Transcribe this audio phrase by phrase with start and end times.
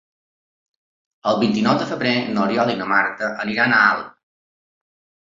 [1.31, 4.09] El vint-i-nou de febrer n'Oriol i na Marta aniran a Alp.